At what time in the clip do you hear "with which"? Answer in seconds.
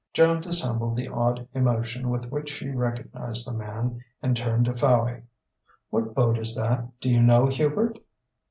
2.09-2.49